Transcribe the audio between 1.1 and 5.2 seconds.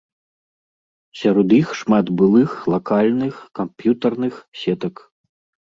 Сярод іх шмат былых лакальных камп'ютарных сетак.